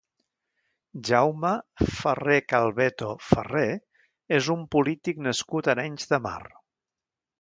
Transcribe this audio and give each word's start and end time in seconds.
Jaume 1.09 1.51
Ferrer-Calbeto 1.97 3.11
Ferrer 3.27 3.69
és 4.39 4.49
un 4.55 4.65
polític 4.77 5.23
nascut 5.29 5.71
a 5.71 5.75
Arenys 5.75 6.11
de 6.15 6.23
Mar. 6.29 6.39